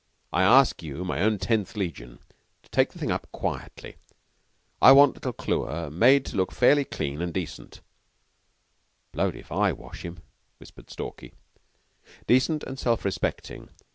I 0.33 0.41
ask 0.41 0.81
you 0.81 1.05
my 1.05 1.21
own 1.21 1.37
Tenth 1.37 1.75
Legion 1.75 2.17
to 2.63 2.69
take 2.71 2.89
the 2.89 2.97
thing 2.97 3.11
up 3.11 3.27
quietly. 3.31 3.97
I 4.81 4.93
want 4.93 5.13
little 5.13 5.31
Clewer 5.31 5.91
made 5.91 6.25
to 6.25 6.35
look 6.37 6.51
fairly 6.51 6.85
clean 6.85 7.21
and 7.21 7.31
decent" 7.31 7.81
"Blowed 9.11 9.35
if 9.35 9.51
I 9.51 9.71
wash 9.73 10.03
him!" 10.03 10.23
whispered 10.57 10.89
Stalky. 10.89 11.35
"Decent 12.25 12.63
and 12.63 12.79
self 12.79 13.05
respecting. 13.05 13.69